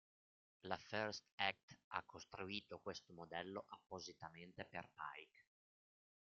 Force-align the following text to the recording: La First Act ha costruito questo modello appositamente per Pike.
La 0.63 0.77
First 0.79 1.27
Act 1.37 1.75
ha 1.89 2.01
costruito 2.07 2.79
questo 2.79 3.13
modello 3.13 3.65
appositamente 3.67 4.65
per 4.65 4.89
Pike. 4.95 5.45